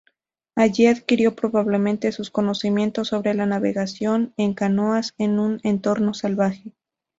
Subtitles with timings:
[0.55, 6.73] Allí adquirió probablemente sus conocimientos sobre la navegación en canoas en un entorno salvaje.